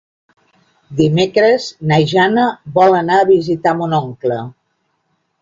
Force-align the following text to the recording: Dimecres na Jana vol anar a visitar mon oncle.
Dimecres 1.01 1.67
na 1.91 1.99
Jana 2.13 2.47
vol 2.79 2.99
anar 3.01 3.21
a 3.21 3.29
visitar 3.29 3.75
mon 3.83 3.95
oncle. 4.01 4.41